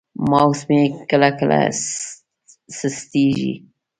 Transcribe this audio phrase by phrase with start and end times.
[0.29, 1.59] ماوس مې کله کله
[2.77, 3.53] سستېږي.